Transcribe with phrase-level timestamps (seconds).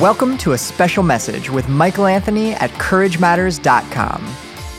[0.00, 4.32] Welcome to a special message with Michael Anthony at CourageMatters.com.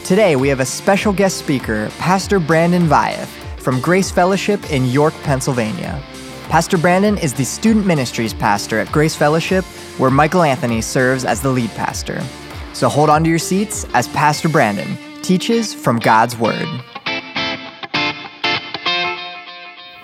[0.05, 3.27] Today we have a special guest speaker, Pastor Brandon Vyeth
[3.59, 6.01] from Grace Fellowship in York, Pennsylvania.
[6.47, 9.65] Pastor Brandon is the student ministries pastor at Grace Fellowship,
[9.97, 12.23] where Michael Anthony serves as the lead pastor.
[12.71, 16.65] So hold on to your seats as Pastor Brandon teaches from God's Word.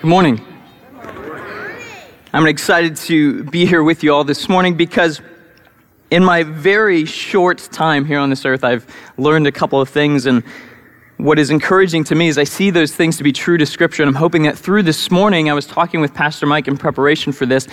[0.02, 0.55] Good morning.
[2.32, 5.20] I'm excited to be here with you all this morning because
[6.10, 8.84] in my very short time here on this earth, I've
[9.16, 10.26] learned a couple of things.
[10.26, 10.42] And
[11.18, 14.02] what is encouraging to me is I see those things to be true to Scripture.
[14.02, 17.32] And I'm hoping that through this morning, I was talking with Pastor Mike in preparation
[17.32, 17.68] for this,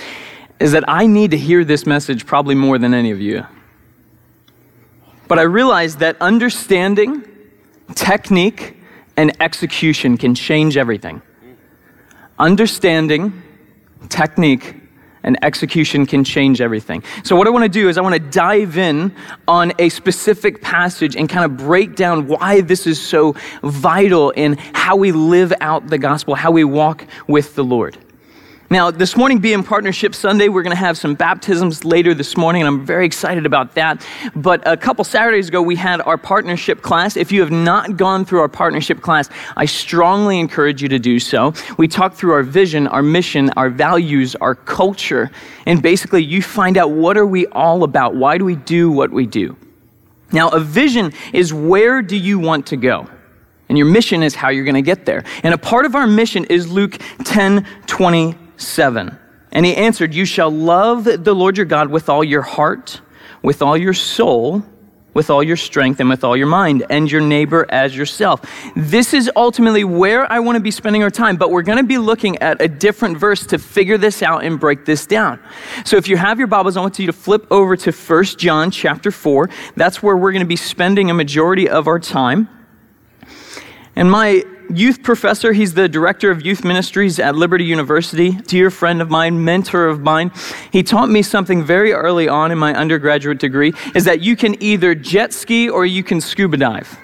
[0.59, 3.45] is that I need to hear this message probably more than any of you.
[5.27, 7.25] But I realize that understanding,
[7.95, 8.77] technique,
[9.17, 11.23] and execution can change everything.
[12.37, 13.41] Understanding,
[14.09, 14.75] technique,
[15.23, 17.03] and execution can change everything.
[17.23, 19.13] So, what I want to do is, I want to dive in
[19.47, 24.57] on a specific passage and kind of break down why this is so vital in
[24.73, 27.97] how we live out the gospel, how we walk with the Lord.
[28.73, 32.63] Now, this morning being Partnership Sunday, we're going to have some baptisms later this morning,
[32.63, 34.03] and I'm very excited about that.
[34.35, 37.15] But a couple Saturdays ago, we had our partnership class.
[37.15, 41.19] If you have not gone through our partnership class, I strongly encourage you to do
[41.19, 41.53] so.
[41.77, 45.29] We talk through our vision, our mission, our values, our culture,
[45.67, 48.15] and basically you find out what are we all about?
[48.15, 49.55] Why do we do what we do?
[50.31, 53.07] Now, a vision is where do you want to go?
[53.69, 55.23] And your mission is how you're going to get there.
[55.43, 59.19] And a part of our mission is Luke 10 20 7.
[59.51, 63.01] And he answered, You shall love the Lord your God with all your heart,
[63.41, 64.63] with all your soul,
[65.13, 68.41] with all your strength, and with all your mind, and your neighbor as yourself.
[68.75, 71.83] This is ultimately where I want to be spending our time, but we're going to
[71.83, 75.39] be looking at a different verse to figure this out and break this down.
[75.85, 78.71] So if you have your Bibles, I want you to flip over to 1 John
[78.71, 79.49] chapter 4.
[79.75, 82.49] That's where we're going to be spending a majority of our time.
[83.95, 85.53] And my youth professor.
[85.53, 90.01] He's the director of youth ministries at Liberty University, dear friend of mine, mentor of
[90.01, 90.31] mine.
[90.71, 94.61] He taught me something very early on in my undergraduate degree is that you can
[94.61, 96.97] either jet ski or you can scuba dive.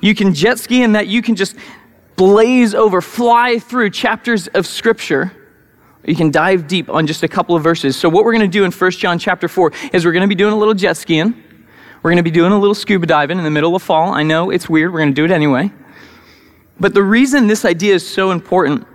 [0.00, 1.56] You can jet ski and that you can just
[2.16, 5.32] blaze over, fly through chapters of scripture.
[6.04, 7.96] You can dive deep on just a couple of verses.
[7.96, 10.28] So what we're going to do in 1 John chapter 4 is we're going to
[10.28, 11.42] be doing a little jet skiing.
[12.02, 14.12] We're going to be doing a little scuba diving in the middle of fall.
[14.12, 14.92] I know it's weird.
[14.92, 15.70] We're going to do it anyway.
[16.80, 18.86] But the reason this idea is so important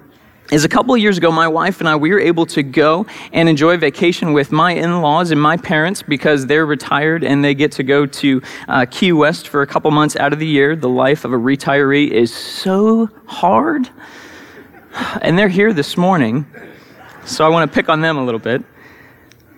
[0.51, 3.05] is a couple of years ago, my wife and I, we were able to go
[3.33, 7.53] and enjoy vacation with my in laws and my parents because they're retired and they
[7.53, 10.75] get to go to uh, Key West for a couple months out of the year.
[10.75, 13.89] The life of a retiree is so hard.
[15.21, 16.45] And they're here this morning,
[17.25, 18.63] so I want to pick on them a little bit.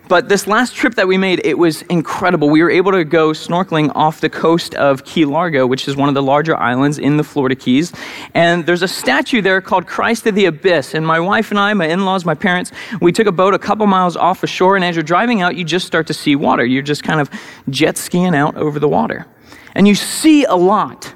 [0.09, 2.49] But this last trip that we made, it was incredible.
[2.49, 6.09] We were able to go snorkeling off the coast of Key Largo, which is one
[6.09, 7.93] of the larger islands in the Florida Keys.
[8.33, 10.95] And there's a statue there called Christ of the Abyss.
[10.95, 13.59] And my wife and I, my in laws, my parents, we took a boat a
[13.59, 14.75] couple miles off the shore.
[14.75, 16.65] And as you're driving out, you just start to see water.
[16.65, 17.29] You're just kind of
[17.69, 19.27] jet skiing out over the water.
[19.75, 21.13] And you see a lot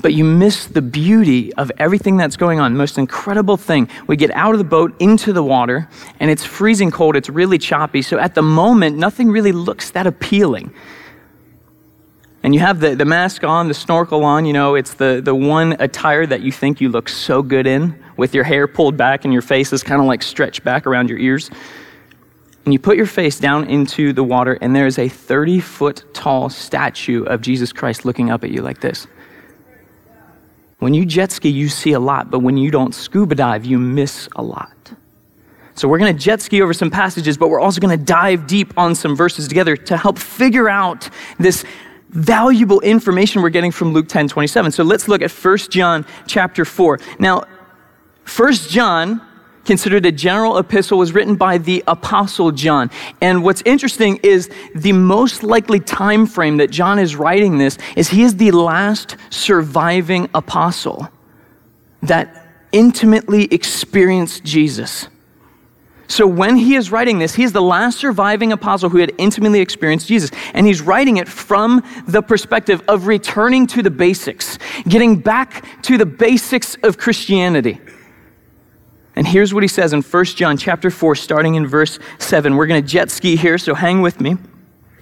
[0.00, 2.76] but you miss the beauty of everything that's going on.
[2.76, 3.88] Most incredible thing.
[4.06, 5.88] We get out of the boat into the water,
[6.20, 8.02] and it's freezing cold, it's really choppy.
[8.02, 10.72] So at the moment, nothing really looks that appealing.
[12.42, 15.34] And you have the, the mask on, the snorkel on, you know, it's the, the
[15.34, 19.24] one attire that you think you look so good in, with your hair pulled back
[19.24, 21.50] and your face is kind of like stretched back around your ears.
[22.64, 26.04] And you put your face down into the water, and there is a 30 foot
[26.12, 29.06] tall statue of Jesus Christ looking up at you like this.
[30.86, 33.76] When you jet ski, you see a lot, but when you don't scuba dive, you
[33.76, 34.92] miss a lot.
[35.74, 38.46] So we're going to jet ski over some passages, but we're also going to dive
[38.46, 41.10] deep on some verses together to help figure out
[41.40, 41.64] this
[42.10, 44.70] valuable information we're getting from Luke 10 27.
[44.70, 47.00] So let's look at 1 John chapter 4.
[47.18, 47.42] Now,
[48.36, 49.25] 1 John
[49.66, 52.90] considered a general epistle, was written by the apostle John.
[53.20, 58.08] And what's interesting is the most likely time frame that John is writing this is
[58.08, 61.08] he is the last surviving apostle
[62.02, 65.08] that intimately experienced Jesus.
[66.08, 69.60] So when he is writing this, he is the last surviving apostle who had intimately
[69.60, 70.30] experienced Jesus.
[70.54, 74.58] And he's writing it from the perspective of returning to the basics,
[74.88, 77.80] getting back to the basics of Christianity.
[79.16, 82.54] And here's what he says in 1 John chapter 4, starting in verse 7.
[82.54, 84.36] We're going to jet ski here, so hang with me.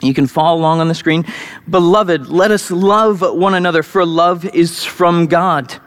[0.01, 1.25] You can follow along on the screen.
[1.69, 5.81] Beloved, let us love one another, for love is from God.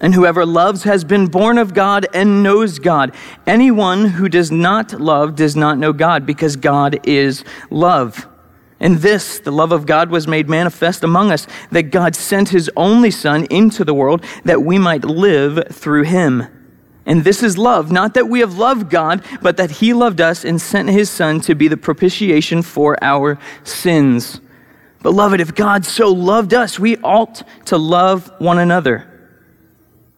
[0.00, 3.14] And whoever loves has been born of God and knows God.
[3.46, 8.26] Anyone who does not love does not know God, because God is love.
[8.80, 12.70] And this, the love of God, was made manifest among us, that God sent his
[12.76, 16.46] only Son into the world that we might live through him.
[17.06, 20.44] And this is love, not that we have loved God, but that he loved us
[20.44, 24.40] and sent his Son to be the propitiation for our sins.
[25.02, 29.10] Beloved, if God so loved us, we ought to love one another.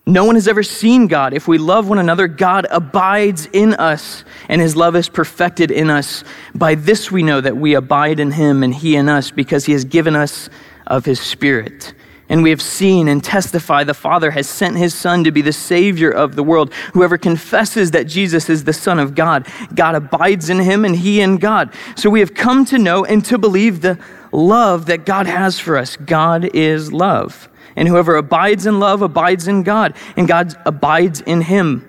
[0.08, 1.34] No one has ever seen God.
[1.34, 5.90] If we love one another, God abides in us, and his love is perfected in
[5.90, 6.22] us.
[6.54, 9.72] By this we know that we abide in him and he in us, because he
[9.72, 10.48] has given us
[10.86, 11.92] of his Spirit.
[12.28, 15.52] And we have seen and testify the Father has sent his Son to be the
[15.52, 16.72] Savior of the world.
[16.92, 21.20] Whoever confesses that Jesus is the Son of God, God abides in him and he
[21.20, 21.72] in God.
[21.94, 23.98] So we have come to know and to believe the
[24.32, 25.96] love that God has for us.
[25.96, 27.48] God is love.
[27.76, 31.86] And whoever abides in love abides in God, and God abides in him.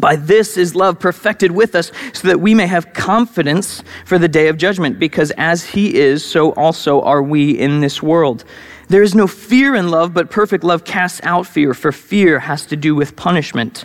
[0.00, 4.28] By this is love perfected with us, so that we may have confidence for the
[4.28, 8.44] day of judgment, because as he is, so also are we in this world.
[8.88, 12.66] There is no fear in love, but perfect love casts out fear, for fear has
[12.66, 13.84] to do with punishment.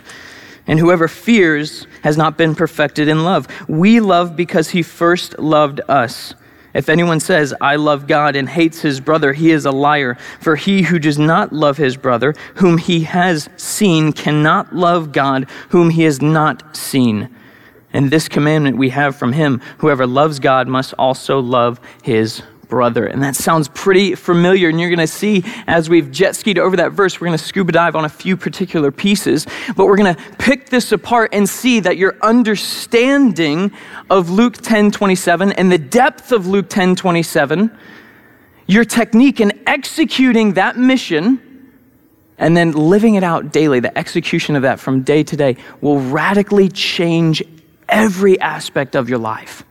[0.66, 3.48] And whoever fears has not been perfected in love.
[3.68, 6.34] We love because he first loved us.
[6.72, 10.16] If anyone says, I love God and hates his brother, he is a liar.
[10.40, 15.50] For he who does not love his brother, whom he has seen, cannot love God,
[15.70, 17.28] whom he has not seen.
[17.92, 22.42] And this commandment we have from him whoever loves God must also love his
[22.72, 23.04] brother.
[23.04, 24.70] And that sounds pretty familiar.
[24.70, 27.44] And you're going to see as we've jet skied over that verse, we're going to
[27.44, 29.46] scuba dive on a few particular pieces.
[29.76, 33.72] But we're going to pick this apart and see that your understanding
[34.08, 37.70] of Luke 10 27 and the depth of Luke 10 27,
[38.66, 41.42] your technique in executing that mission
[42.38, 46.00] and then living it out daily, the execution of that from day to day will
[46.00, 47.42] radically change
[47.86, 49.62] every aspect of your life.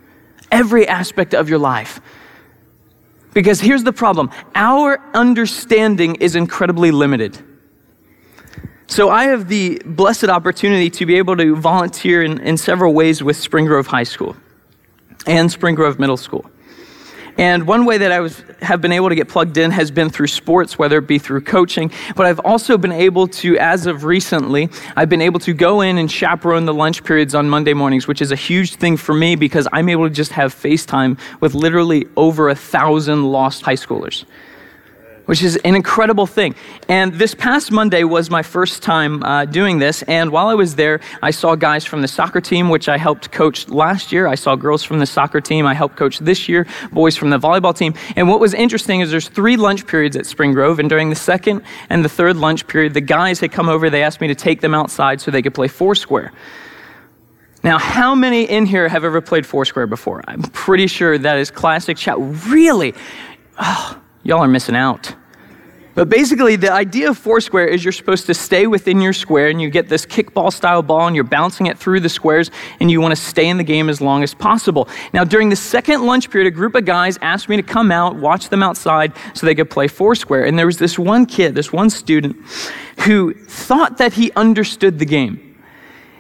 [0.52, 2.00] Every aspect of your life.
[3.34, 7.38] Because here's the problem our understanding is incredibly limited.
[8.88, 13.24] So I have the blessed opportunity to be able to volunteer in, in several ways
[13.24, 14.36] with Spring Grove High School
[15.26, 16.50] and Spring Grove Middle School.
[17.38, 20.10] And one way that I was, have been able to get plugged in has been
[20.10, 21.92] through sports, whether it be through coaching.
[22.16, 25.98] But I've also been able to, as of recently, I've been able to go in
[25.98, 29.36] and chaperone the lunch periods on Monday mornings, which is a huge thing for me
[29.36, 34.26] because I'm able to just have FaceTime with literally over a thousand lost high schoolers
[35.32, 36.54] which is an incredible thing.
[36.90, 40.04] And this past Monday was my first time uh, doing this.
[40.04, 43.32] And while I was there, I saw guys from the soccer team, which I helped
[43.32, 44.28] coach last year.
[44.28, 47.40] I saw girls from the soccer team I helped coach this year, boys from the
[47.40, 47.94] volleyball team.
[48.18, 50.80] And what was interesting is there's three lunch periods at Spring Grove.
[50.80, 53.90] And during the second and the third lunch period, the guys had come over.
[53.90, 56.34] They asked me to take them outside so they could play Foursquare.
[57.64, 60.26] Now, how many in here have ever played Foursquare before?
[60.28, 62.18] I'm pretty sure that is classic chat.
[62.20, 62.94] Really?
[63.58, 65.16] Oh, y'all are missing out.
[65.94, 69.62] But basically, the idea of Foursquare is you're supposed to stay within your square and
[69.62, 72.50] you get this kickball style ball and you're bouncing it through the squares
[72.80, 74.88] and you want to stay in the game as long as possible.
[75.14, 78.16] Now, during the second lunch period, a group of guys asked me to come out,
[78.16, 80.46] watch them outside so they could play Foursquare.
[80.46, 82.38] And there was this one kid, this one student,
[83.02, 85.48] who thought that he understood the game.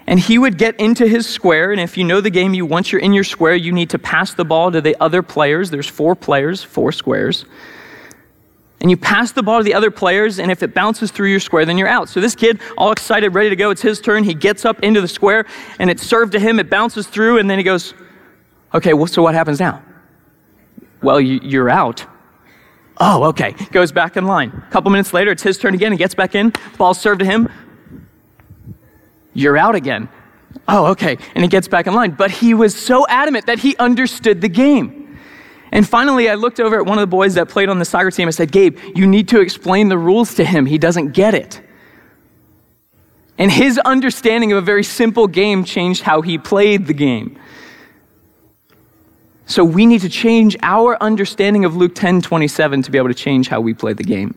[0.06, 2.92] And he would get into his square, and if you know the game, you once
[2.92, 5.69] you're in your square, you need to pass the ball to the other players.
[5.69, 7.45] There's four players, four squares
[8.81, 11.40] and you pass the ball to the other players, and if it bounces through your
[11.40, 12.09] square, then you're out.
[12.09, 14.23] So this kid, all excited, ready to go, it's his turn.
[14.23, 15.45] He gets up into the square,
[15.80, 16.59] and it's served to him.
[16.59, 17.94] It bounces through, and then he goes,
[18.73, 19.83] Okay, well, so what happens now?
[21.02, 22.06] Well, you, are out.
[22.97, 23.52] Oh, okay.
[23.71, 24.64] Goes back in line.
[24.68, 25.92] A couple minutes later, it's his turn again.
[25.92, 26.54] He gets back in.
[26.78, 27.50] Ball served to him.
[29.33, 30.09] You're out again.
[30.68, 31.18] Oh, okay.
[31.33, 32.11] And he gets back in line.
[32.11, 35.00] But he was so adamant that he understood the game.
[35.71, 38.11] And finally, I looked over at one of the boys that played on the soccer
[38.11, 38.28] team.
[38.28, 40.66] I said, Gabe, you need to explain the rules to him.
[40.66, 41.61] He doesn't get it.
[43.37, 47.40] And his understanding of a very simple game changed how he played the game.
[49.45, 53.13] So we need to change our understanding of Luke 10 27 to be able to
[53.13, 54.35] change how we play the game.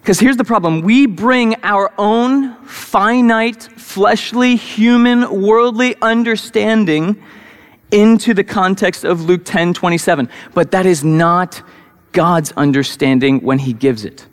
[0.00, 7.22] Because here's the problem we bring our own finite, fleshly, human, worldly understanding
[7.90, 10.28] into the context of Luke 10 27.
[10.54, 11.62] But that is not
[12.12, 14.26] God's understanding when he gives it.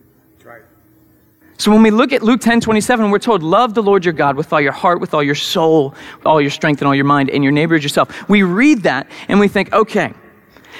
[1.59, 4.35] So when we look at Luke 10 27, we're told, Love the Lord your God
[4.35, 7.05] with all your heart, with all your soul, with all your strength, and all your
[7.05, 8.29] mind, and your neighbor as yourself.
[8.29, 10.13] We read that and we think, okay,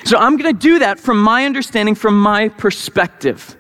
[0.03, 3.57] so I'm going to do that from my understanding, from my perspective.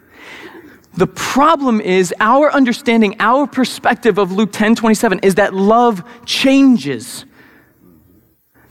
[0.93, 7.25] The problem is our understanding, our perspective of Luke 10 27 is that love changes,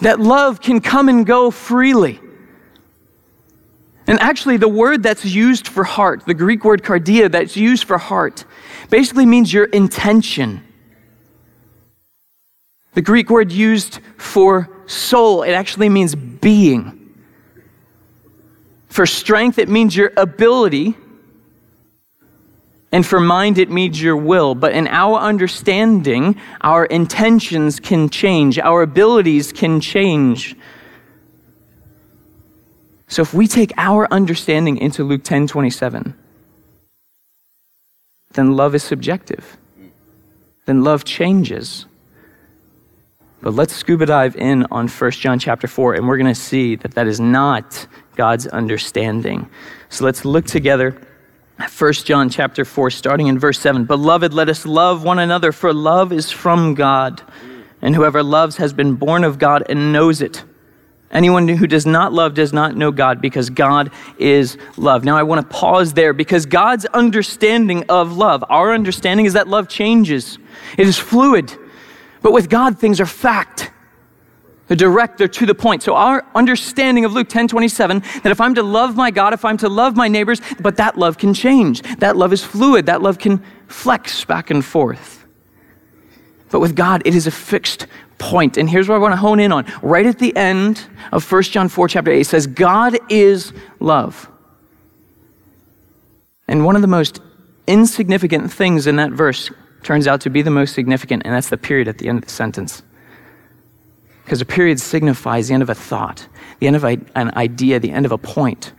[0.01, 2.21] that love can come and go freely.
[4.07, 7.99] And actually, the word that's used for heart, the Greek word kardia that's used for
[7.99, 8.45] heart,
[8.89, 10.63] basically means your intention.
[12.95, 17.15] The Greek word used for soul, it actually means being.
[18.89, 20.97] For strength, it means your ability.
[22.93, 24.55] And for mind, it means your will.
[24.55, 30.57] But in our understanding, our intentions can change, our abilities can change.
[33.09, 36.15] So if we take our understanding into Luke 10 27,
[38.33, 39.57] then love is subjective.
[40.67, 41.87] Then love changes.
[43.41, 46.75] But let's scuba dive in on 1 John chapter 4, and we're going to see
[46.77, 49.49] that that is not God's understanding.
[49.89, 51.01] So let's look together
[51.59, 53.87] 1 John chapter 4, starting in verse 7.
[53.87, 57.23] Beloved, let us love one another, for love is from God.
[57.81, 60.45] And whoever loves has been born of God and knows it.
[61.11, 65.05] Anyone who does not love does not know God because God is love.
[65.05, 69.49] Now, I want to pause there because God's understanding of love, our understanding is that
[69.49, 70.39] love changes,
[70.77, 71.57] it is fluid.
[72.21, 73.71] But with God, things are fact.
[74.69, 75.83] They're direct, they're to the point.
[75.83, 79.45] So our understanding of Luke 10 27, that if I'm to love my God, if
[79.45, 81.83] I'm to love my neighbors, but that love can change.
[81.99, 82.87] That love is fluid.
[82.87, 85.25] That love can flex back and forth.
[86.51, 87.87] But with God, it is a fixed
[88.19, 88.57] point.
[88.57, 89.71] And here's what I want to hone in on.
[89.83, 94.29] Right at the end of 1 John 4, chapter 8, it says, God is love.
[96.49, 97.21] And one of the most
[97.67, 99.51] insignificant things in that verse
[99.83, 102.25] turns out to be the most significant, and that's the period at the end of
[102.25, 102.83] the sentence.
[104.27, 106.27] Because a period signifies the end of a thought,
[106.59, 107.07] the end of an
[107.37, 108.73] idea, the end of a point.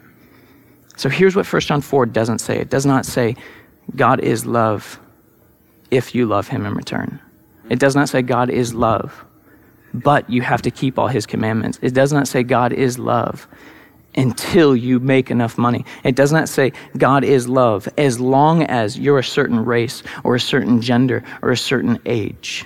[0.97, 3.37] So here's what 1 John 4 doesn't say it does not say,
[3.95, 4.99] God is love
[5.89, 7.21] if you love him in return.
[7.69, 9.23] It does not say God is love,
[9.93, 11.79] but you have to keep all his commandments.
[11.81, 13.47] It does not say God is love
[14.17, 15.85] until you make enough money.
[16.03, 20.35] It does not say God is love as long as you're a certain race or
[20.35, 22.65] a certain gender or a certain age.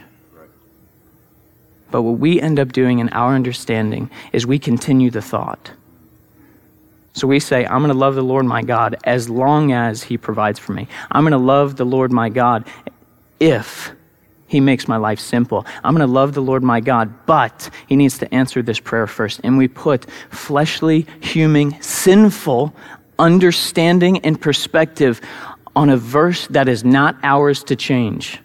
[1.91, 5.71] But what we end up doing in our understanding is we continue the thought.
[7.13, 10.17] So we say, I'm going to love the Lord my God as long as he
[10.17, 10.87] provides for me.
[11.11, 12.65] I'm going to love the Lord my God
[13.39, 13.91] if
[14.51, 15.65] he makes my life simple.
[15.81, 19.07] I'm going to love the Lord my God, but He needs to answer this prayer
[19.07, 19.39] first.
[19.45, 22.75] And we put fleshly, human, sinful
[23.17, 25.21] understanding and perspective
[25.73, 28.39] on a verse that is not ours to change.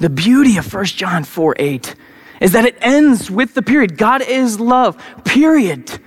[0.00, 1.94] The beauty of 1 John 4 8
[2.40, 3.98] is that it ends with the period.
[3.98, 6.00] God is love, period.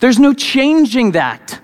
[0.00, 1.60] There's no changing that.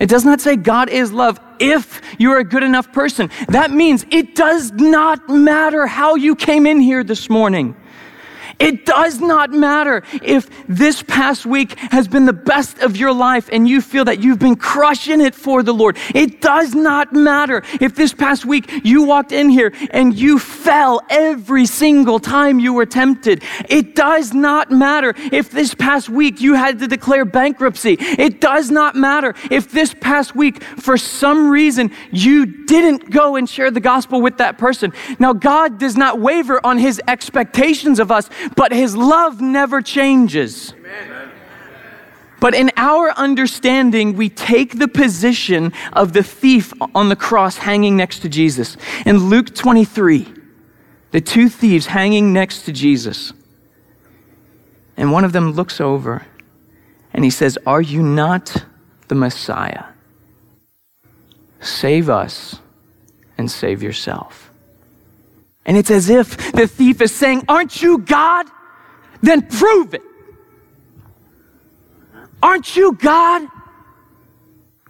[0.00, 3.30] It does not say God is love if you're a good enough person.
[3.48, 7.76] That means it does not matter how you came in here this morning.
[8.62, 13.48] It does not matter if this past week has been the best of your life
[13.50, 15.98] and you feel that you've been crushing it for the Lord.
[16.14, 21.00] It does not matter if this past week you walked in here and you fell
[21.10, 23.42] every single time you were tempted.
[23.68, 27.96] It does not matter if this past week you had to declare bankruptcy.
[27.98, 33.48] It does not matter if this past week, for some reason, you didn't go and
[33.48, 34.92] share the gospel with that person.
[35.18, 40.72] Now, God does not waver on his expectations of us, but his love never changes.
[40.74, 41.30] Amen.
[42.42, 47.96] But in our understanding, we take the position of the thief on the cross hanging
[47.96, 48.76] next to Jesus.
[49.06, 50.26] In Luke 23,
[51.12, 53.32] the two thieves hanging next to Jesus.
[54.96, 56.26] And one of them looks over
[57.12, 58.64] and he says, Are you not
[59.06, 59.84] the Messiah?
[61.60, 62.58] Save us
[63.38, 64.51] and save yourself.
[65.64, 68.46] And it's as if the thief is saying, Aren't you God?
[69.20, 70.02] Then prove it.
[72.42, 73.46] Aren't you God?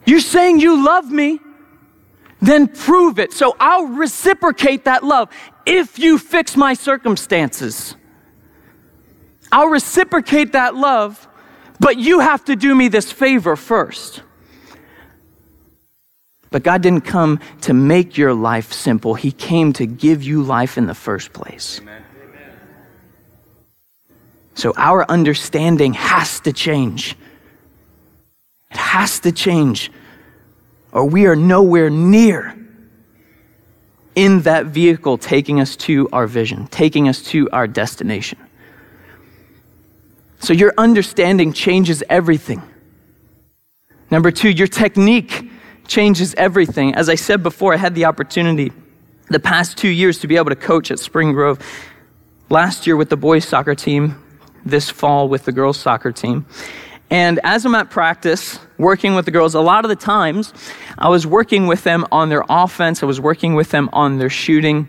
[0.06, 1.38] You're saying you love me?
[2.40, 3.32] Then prove it.
[3.32, 5.28] So I'll reciprocate that love
[5.66, 7.94] if you fix my circumstances.
[9.52, 11.28] I'll reciprocate that love,
[11.78, 14.22] but you have to do me this favor first.
[16.52, 20.78] But God didn't come to make your life simple, He came to give you life
[20.78, 21.80] in the first place.
[21.80, 22.04] Amen.
[24.54, 27.16] So our understanding has to change.
[28.70, 29.90] It has to change,
[30.92, 32.54] or we are nowhere near
[34.14, 38.38] in that vehicle taking us to our vision, taking us to our destination.
[40.38, 42.62] So your understanding changes everything.
[44.10, 45.50] Number two, your technique
[45.86, 46.94] changes everything.
[46.94, 48.72] As I said before, I had the opportunity
[49.28, 51.58] the past two years to be able to coach at Spring Grove.
[52.50, 54.22] Last year with the boys' soccer team,
[54.64, 56.46] this fall with the girls' soccer team.
[57.10, 60.52] And as I'm at practice, working with the girls, a lot of the times
[60.98, 64.30] I was working with them on their offense, I was working with them on their
[64.30, 64.88] shooting,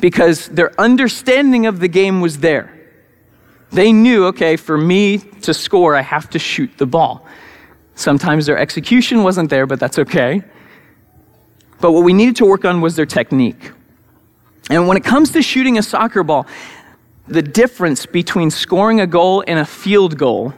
[0.00, 2.72] because their understanding of the game was there.
[3.72, 7.26] They knew, okay, for me to score, I have to shoot the ball.
[7.96, 10.42] Sometimes their execution wasn't there, but that's okay.
[11.80, 13.72] But what we needed to work on was their technique.
[14.70, 16.46] And when it comes to shooting a soccer ball,
[17.26, 20.54] the difference between scoring a goal and a field goal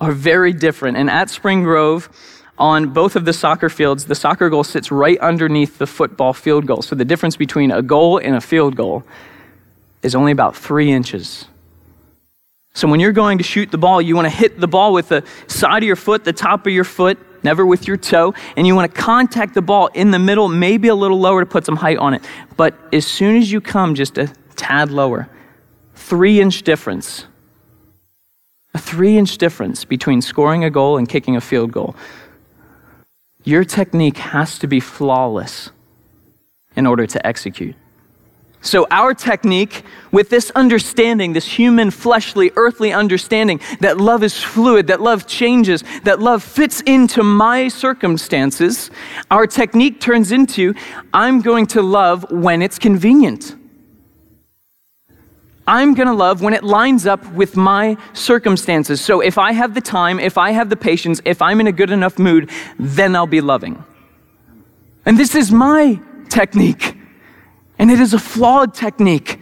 [0.00, 0.96] are very different.
[0.96, 2.10] And at Spring Grove,
[2.58, 6.66] on both of the soccer fields, the soccer goal sits right underneath the football field
[6.66, 6.82] goal.
[6.82, 9.04] So the difference between a goal and a field goal
[10.02, 11.46] is only about three inches.
[12.74, 15.08] So when you're going to shoot the ball, you want to hit the ball with
[15.08, 18.66] the side of your foot, the top of your foot, never with your toe, and
[18.66, 21.66] you want to contact the ball in the middle, maybe a little lower to put
[21.66, 22.22] some height on it.
[22.56, 25.28] But as soon as you come just a tad lower,
[25.94, 27.26] three inch difference.
[28.74, 31.94] A three inch difference between scoring a goal and kicking a field goal.
[33.44, 35.70] Your technique has to be flawless
[36.74, 37.76] in order to execute.
[38.64, 44.86] So, our technique with this understanding, this human, fleshly, earthly understanding that love is fluid,
[44.86, 48.92] that love changes, that love fits into my circumstances,
[49.32, 50.74] our technique turns into
[51.12, 53.56] I'm going to love when it's convenient.
[55.66, 59.00] I'm going to love when it lines up with my circumstances.
[59.00, 61.72] So, if I have the time, if I have the patience, if I'm in a
[61.72, 63.82] good enough mood, then I'll be loving.
[65.04, 67.01] And this is my technique.
[67.82, 69.40] And it is a flawed technique.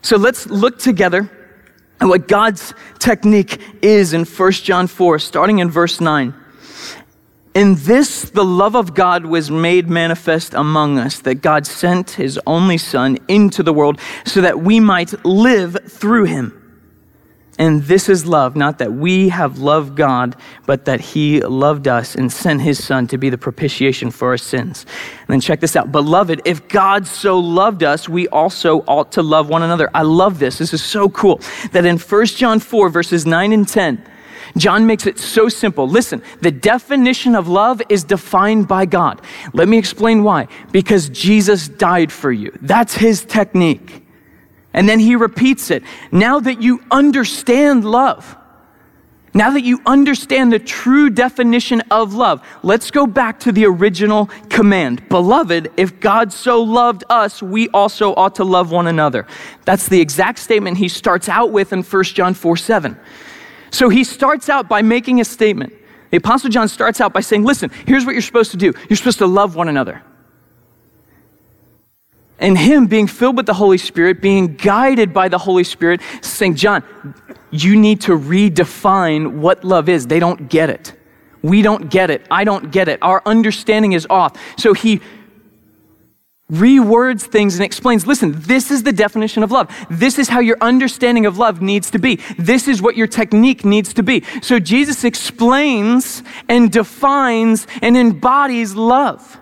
[0.00, 1.30] So let's look together
[2.00, 6.32] at what God's technique is in 1 John 4, starting in verse 9.
[7.54, 12.40] In this, the love of God was made manifest among us, that God sent his
[12.46, 16.65] only Son into the world so that we might live through him.
[17.58, 22.14] And this is love, not that we have loved God, but that He loved us
[22.14, 24.84] and sent His Son to be the propitiation for our sins.
[25.20, 25.90] And then check this out.
[25.90, 29.88] Beloved, if God so loved us, we also ought to love one another.
[29.94, 30.58] I love this.
[30.58, 31.40] This is so cool.
[31.72, 34.06] That in 1 John 4, verses 9 and 10,
[34.58, 35.88] John makes it so simple.
[35.88, 39.22] Listen, the definition of love is defined by God.
[39.54, 40.48] Let me explain why.
[40.72, 42.56] Because Jesus died for you.
[42.60, 44.05] That's His technique.
[44.76, 45.82] And then he repeats it.
[46.12, 48.36] Now that you understand love,
[49.32, 54.26] now that you understand the true definition of love, let's go back to the original
[54.50, 55.08] command.
[55.08, 59.26] Beloved, if God so loved us, we also ought to love one another.
[59.64, 62.98] That's the exact statement he starts out with in 1 John 4 7.
[63.70, 65.72] So he starts out by making a statement.
[66.10, 68.96] The Apostle John starts out by saying, Listen, here's what you're supposed to do you're
[68.96, 70.02] supposed to love one another
[72.38, 76.56] and him being filled with the Holy Spirit, being guided by the Holy Spirit, saying,
[76.56, 76.82] John,
[77.50, 80.06] you need to redefine what love is.
[80.06, 80.94] They don't get it.
[81.42, 82.26] We don't get it.
[82.30, 82.98] I don't get it.
[83.02, 84.36] Our understanding is off.
[84.58, 85.00] So he
[86.50, 89.68] rewords things and explains listen, this is the definition of love.
[89.90, 92.20] This is how your understanding of love needs to be.
[92.38, 94.22] This is what your technique needs to be.
[94.42, 99.40] So Jesus explains and defines and embodies love.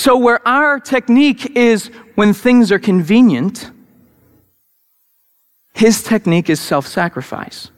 [0.00, 3.70] So, where our technique is when things are convenient,
[5.74, 7.70] his technique is self sacrifice.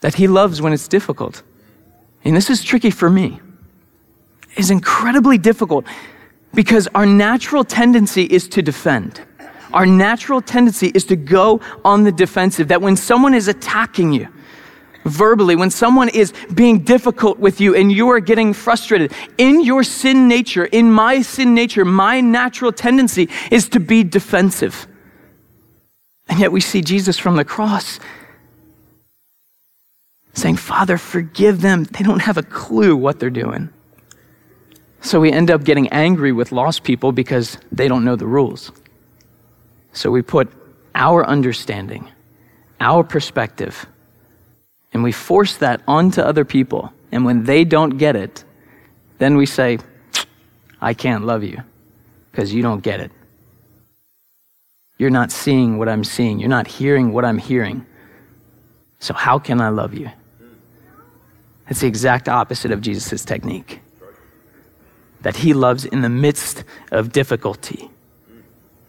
[0.00, 1.42] That he loves when it's difficult.
[2.24, 3.40] And this is tricky for me.
[4.56, 5.84] It's incredibly difficult
[6.54, 9.20] because our natural tendency is to defend.
[9.74, 12.68] Our natural tendency is to go on the defensive.
[12.68, 14.28] That when someone is attacking you,
[15.06, 19.82] verbally, when someone is being difficult with you and you are getting frustrated, in your
[19.82, 24.86] sin nature, in my sin nature, my natural tendency is to be defensive.
[26.28, 28.00] And yet we see Jesus from the cross
[30.34, 31.84] saying, Father, forgive them.
[31.84, 33.70] They don't have a clue what they're doing.
[35.00, 38.72] So we end up getting angry with lost people because they don't know the rules.
[39.92, 40.52] So we put
[40.94, 42.10] our understanding,
[42.80, 43.86] our perspective,
[44.92, 46.92] and we force that onto other people.
[47.12, 48.44] And when they don't get it,
[49.18, 49.78] then we say,
[50.80, 51.62] I can't love you
[52.30, 53.10] because you don't get it.
[54.98, 56.38] You're not seeing what I'm seeing.
[56.38, 57.84] You're not hearing what I'm hearing.
[58.98, 60.10] So, how can I love you?
[61.68, 63.80] It's the exact opposite of Jesus' technique.
[65.22, 67.90] That he loves in the midst of difficulty.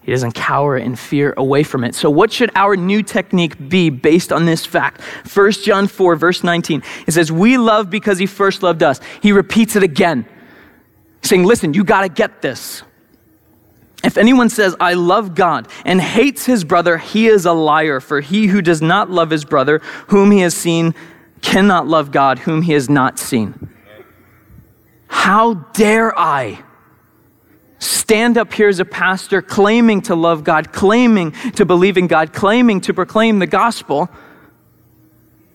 [0.08, 1.94] He doesn't cower in fear away from it.
[1.94, 5.02] So, what should our new technique be based on this fact?
[5.02, 9.02] 1 John 4, verse 19, it says, We love because he first loved us.
[9.22, 10.26] He repeats it again,
[11.24, 12.84] saying, Listen, you got to get this.
[14.02, 18.00] If anyone says, I love God, and hates his brother, he is a liar.
[18.00, 20.96] For he who does not love his brother, whom he has seen,
[21.42, 23.70] cannot love God, whom he has not seen.
[25.08, 26.64] How dare I?
[27.80, 32.34] Stand up here as a pastor claiming to love God, claiming to believe in God,
[32.34, 34.10] claiming to proclaim the gospel.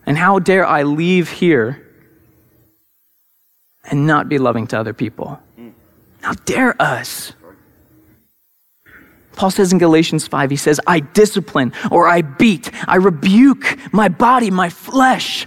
[0.07, 1.89] And how dare I leave here
[3.85, 5.41] and not be loving to other people?
[6.21, 7.33] How dare us?
[9.35, 14.09] Paul says in Galatians 5, he says, I discipline or I beat, I rebuke my
[14.09, 15.47] body, my flesh,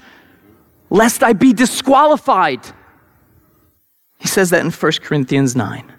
[0.90, 2.66] lest I be disqualified.
[4.20, 5.92] He says that in 1 Corinthians 9.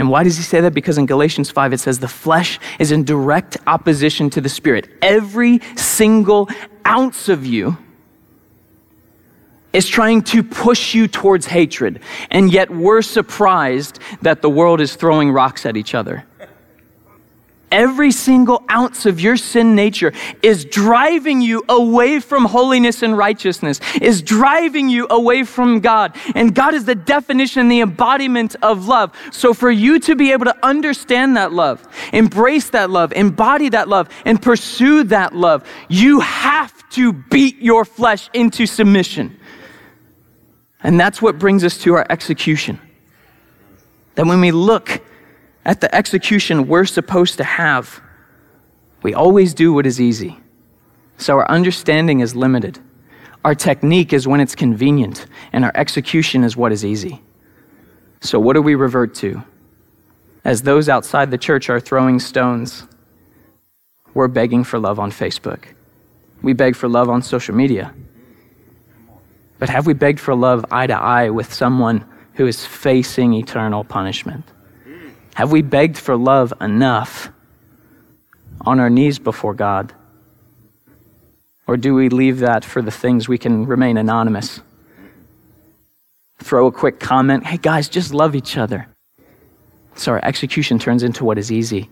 [0.00, 0.72] And why does he say that?
[0.72, 4.88] Because in Galatians 5 it says the flesh is in direct opposition to the spirit.
[5.02, 6.48] Every single
[6.86, 7.76] ounce of you
[9.74, 12.00] is trying to push you towards hatred.
[12.30, 16.24] And yet we're surprised that the world is throwing rocks at each other.
[17.70, 23.80] Every single ounce of your sin nature is driving you away from holiness and righteousness,
[24.00, 26.16] is driving you away from God.
[26.34, 29.16] And God is the definition the embodiment of love.
[29.30, 33.88] So for you to be able to understand that love, embrace that love, embody that
[33.88, 39.38] love, and pursue that love, you have to beat your flesh into submission.
[40.82, 42.80] And that's what brings us to our execution.
[44.16, 45.02] That when we look
[45.64, 48.00] at the execution we're supposed to have,
[49.02, 50.38] we always do what is easy.
[51.18, 52.78] So our understanding is limited.
[53.44, 57.22] Our technique is when it's convenient, and our execution is what is easy.
[58.20, 59.42] So, what do we revert to?
[60.44, 62.86] As those outside the church are throwing stones,
[64.12, 65.64] we're begging for love on Facebook.
[66.42, 67.94] We beg for love on social media.
[69.58, 73.84] But have we begged for love eye to eye with someone who is facing eternal
[73.84, 74.44] punishment?
[75.40, 77.30] Have we begged for love enough
[78.60, 79.94] on our knees before God?
[81.66, 84.60] Or do we leave that for the things we can remain anonymous?
[86.40, 88.86] Throw a quick comment, hey guys, just love each other.
[89.94, 91.88] So our execution turns into what is easy.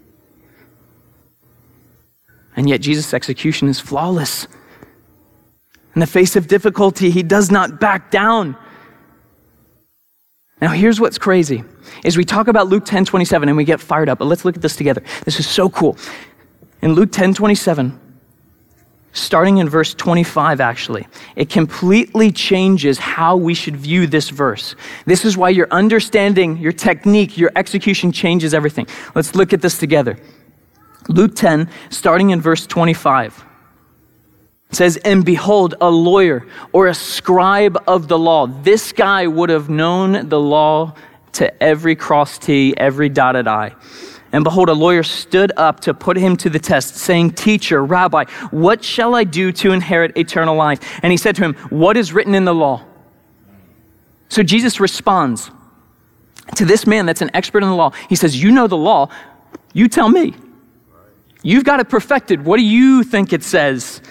[2.55, 4.47] And yet Jesus' execution is flawless.
[5.95, 8.59] In the face of difficulty, he does not back down.
[10.61, 11.64] Now, here's what's crazy
[12.05, 14.57] is we talk about Luke 10 27 and we get fired up, but let's look
[14.57, 15.03] at this together.
[15.25, 15.97] This is so cool.
[16.83, 17.99] In Luke 10 27,
[19.12, 24.75] starting in verse 25, actually, it completely changes how we should view this verse.
[25.07, 28.87] This is why your understanding, your technique, your execution changes everything.
[29.14, 30.18] Let's look at this together.
[31.09, 33.44] Luke 10, starting in verse 25.
[34.70, 38.46] It says, And behold, a lawyer or a scribe of the law.
[38.46, 40.94] This guy would have known the law
[41.33, 43.74] to every cross T, every dotted I.
[44.31, 48.24] And behold, a lawyer stood up to put him to the test, saying, Teacher, Rabbi,
[48.50, 50.81] what shall I do to inherit eternal life?
[51.02, 52.85] And he said to him, What is written in the law?
[54.28, 55.50] So Jesus responds
[56.57, 57.90] to this man that's an expert in the law.
[58.11, 59.09] He says, You know the law.
[59.72, 60.35] You tell me.
[61.42, 62.44] You've got it perfected.
[62.44, 64.02] What do you think it says?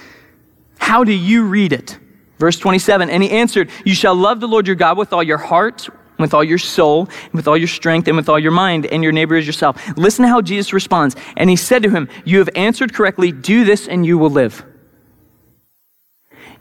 [0.88, 2.00] How do you read it?
[2.40, 5.38] Verse 27 And he answered, You shall love the Lord your God with all your
[5.38, 9.04] heart, with all your soul, with all your strength, and with all your mind, and
[9.04, 9.86] your neighbor as yourself.
[9.98, 11.18] Listen to how Jesus responds.
[11.36, 13.34] And he said to him, You have answered correctly.
[13.34, 14.64] Do this, and you will live.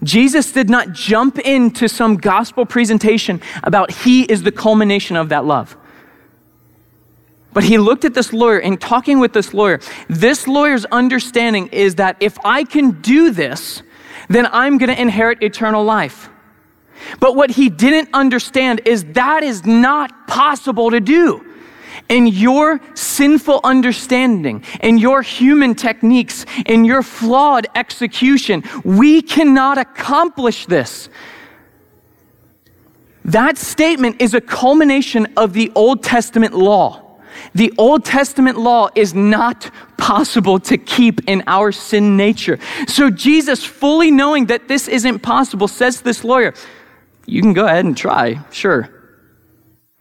[0.03, 5.45] Jesus did not jump into some gospel presentation about he is the culmination of that
[5.45, 5.77] love.
[7.53, 11.95] But he looked at this lawyer and talking with this lawyer, this lawyer's understanding is
[11.95, 13.85] that if I can do this,
[14.29, 16.29] then I'm going to inherit eternal life.
[17.21, 21.45] But what he didn't understand is that is not possible to do.
[22.09, 30.67] In your sinful understanding, in your human techniques, in your flawed execution, we cannot accomplish
[30.67, 31.09] this.
[33.25, 37.06] That statement is a culmination of the Old Testament law.
[37.55, 42.59] The Old Testament law is not possible to keep in our sin nature.
[42.87, 46.55] So Jesus, fully knowing that this isn't possible, says to this lawyer,
[47.27, 48.91] You can go ahead and try, sure.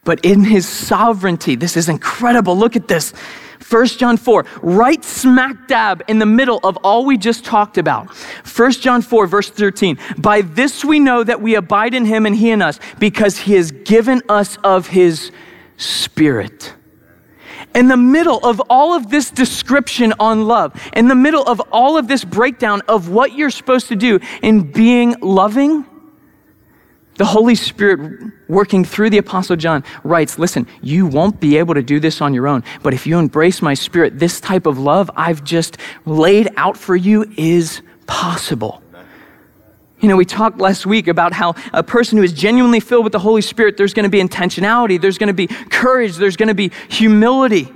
[0.03, 2.55] But in his sovereignty, this is incredible.
[2.55, 3.13] Look at this.
[3.67, 8.09] 1 John 4, right smack dab in the middle of all we just talked about.
[8.45, 9.97] 1 John 4, verse 13.
[10.17, 13.53] By this we know that we abide in him and he in us, because he
[13.53, 15.31] has given us of his
[15.77, 16.73] spirit.
[17.75, 21.97] In the middle of all of this description on love, in the middle of all
[21.97, 25.85] of this breakdown of what you're supposed to do in being loving,
[27.17, 31.83] the Holy Spirit working through the Apostle John writes, Listen, you won't be able to
[31.83, 35.11] do this on your own, but if you embrace my Spirit, this type of love
[35.15, 38.81] I've just laid out for you is possible.
[40.05, 43.11] You know, we talked last week about how a person who is genuinely filled with
[43.11, 46.49] the Holy Spirit, there's going to be intentionality, there's going to be courage, there's going
[46.49, 47.73] to be humility.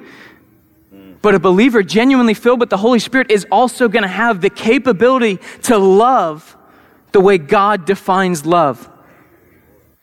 [1.24, 4.52] But a believer genuinely filled with the Holy Spirit is also going to have the
[4.52, 6.56] capability to love
[7.14, 8.88] the way God defines love.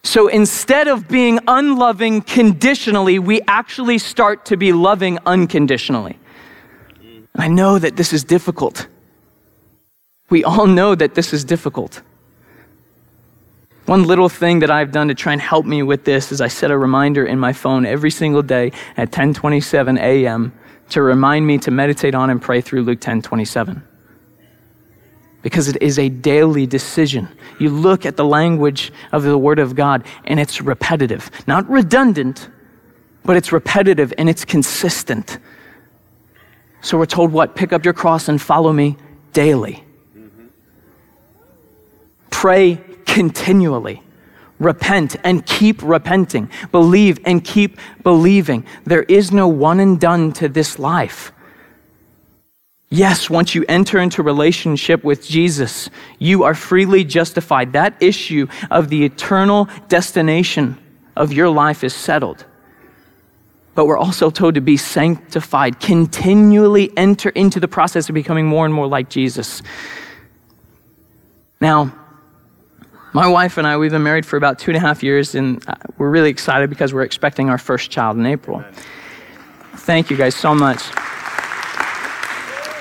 [0.03, 6.19] So instead of being unloving conditionally, we actually start to be loving unconditionally.
[7.37, 8.89] I know that this is difficult.
[10.29, 12.03] We all know that this is difficult.
[13.87, 16.49] One little thing that I've done to try and help me with this is I
[16.49, 20.53] set a reminder in my phone every single day at 10:27 a.m.
[20.91, 23.83] to remind me to meditate on and pray through Luke 10:27
[25.43, 27.29] because it is a daily decision.
[27.61, 32.49] You look at the language of the Word of God, and it's repetitive, not redundant,
[33.25, 35.39] but it's repetitive and it's consistent.
[36.81, 37.55] So we're told what?
[37.55, 38.97] Pick up your cross and follow me
[39.33, 39.85] daily.
[40.17, 40.47] Mm-hmm.
[42.31, 44.03] Pray continually.
[44.59, 46.51] Repent and keep repenting.
[46.73, 48.65] Believe and keep believing.
[48.85, 51.33] There is no one and done to this life.
[52.89, 57.73] Yes, once you enter into relationship with Jesus, you are freely justified.
[57.73, 60.79] That issue of the eternal destination
[61.17, 62.45] of your life is settled.
[63.75, 68.65] But we're also told to be sanctified, continually enter into the process of becoming more
[68.65, 69.63] and more like Jesus.
[71.61, 71.93] Now,
[73.17, 75.67] my wife and I, we've been married for about two and a half years, and
[75.67, 78.63] uh, we're really excited because we're expecting our first child in April.
[79.77, 80.83] Thank you guys so much.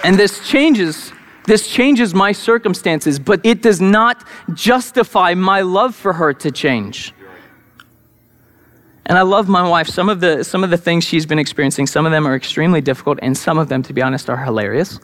[0.03, 1.13] And this changes
[1.45, 7.13] this changes my circumstances, but it does not justify my love for her to change.
[9.05, 9.87] And I love my wife.
[9.87, 12.81] Some of the some of the things she's been experiencing, some of them are extremely
[12.81, 14.99] difficult, and some of them, to be honest, are hilarious.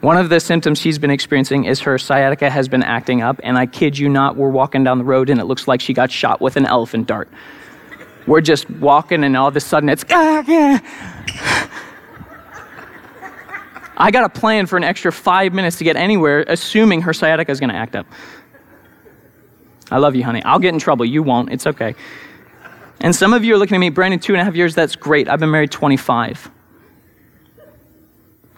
[0.00, 3.58] One of the symptoms she's been experiencing is her sciatica has been acting up, and
[3.58, 6.10] I kid you not, we're walking down the road and it looks like she got
[6.12, 7.28] shot with an elephant dart.
[8.26, 10.04] We're just walking, and all of a sudden it's.
[10.10, 10.78] Ah, yeah.
[13.96, 17.50] I got a plan for an extra five minutes to get anywhere, assuming her sciatica
[17.50, 18.06] is going to act up.
[19.90, 20.42] I love you, honey.
[20.44, 21.04] I'll get in trouble.
[21.04, 21.50] You won't.
[21.50, 21.94] It's okay.
[23.00, 24.94] And some of you are looking at me, Brandon, two and a half years, that's
[24.94, 25.28] great.
[25.28, 26.50] I've been married 25.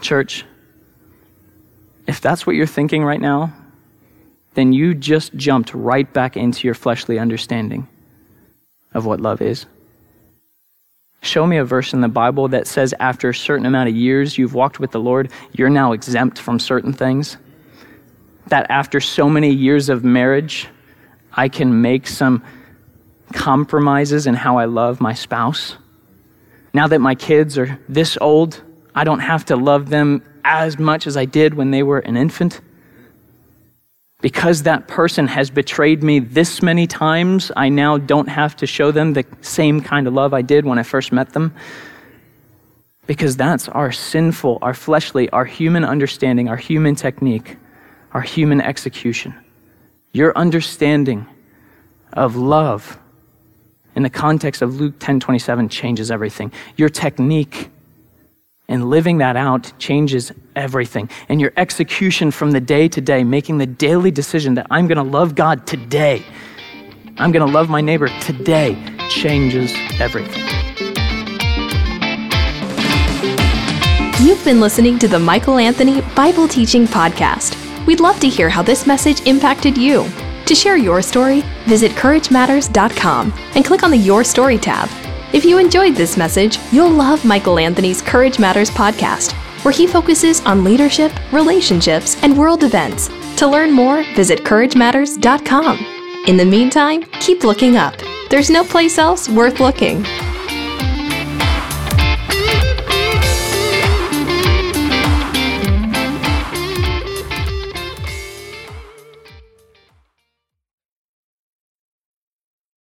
[0.01, 0.45] Church,
[2.11, 3.55] if that's what you're thinking right now,
[4.55, 7.87] then you just jumped right back into your fleshly understanding
[8.93, 9.67] of what love is.
[11.23, 14.37] Show me a verse in the Bible that says after a certain amount of years
[14.37, 17.37] you've walked with the Lord, you're now exempt from certain things.
[18.49, 20.67] That after so many years of marriage,
[21.35, 22.43] I can make some
[23.33, 25.77] compromises in how I love my spouse.
[26.75, 28.61] Now that my kids are this old,
[28.97, 32.17] I don't have to love them as much as I did when they were an
[32.17, 32.61] infant.
[34.21, 38.91] Because that person has betrayed me this many times, I now don't have to show
[38.91, 41.55] them the same kind of love I did when I first met them.
[43.07, 47.57] Because that's our sinful, our fleshly, our human understanding, our human technique,
[48.13, 49.35] our human execution.
[50.13, 51.27] Your understanding
[52.13, 52.99] of love
[53.95, 56.53] in the context of Luke 10:27 changes everything.
[56.77, 57.71] Your technique
[58.71, 61.11] and living that out changes everything.
[61.29, 64.97] And your execution from the day to day, making the daily decision that I'm going
[64.97, 66.25] to love God today,
[67.19, 70.47] I'm going to love my neighbor today, changes everything.
[74.27, 77.57] You've been listening to the Michael Anthony Bible Teaching Podcast.
[77.87, 80.07] We'd love to hear how this message impacted you.
[80.47, 84.89] To share your story, visit CourageMatters.com and click on the Your Story tab.
[85.33, 89.31] If you enjoyed this message, you'll love Michael Anthony's Courage Matters podcast,
[89.65, 93.09] where he focuses on leadership, relationships, and world events.
[93.37, 96.25] To learn more, visit CourageMatters.com.
[96.27, 97.95] In the meantime, keep looking up.
[98.29, 100.05] There's no place else worth looking.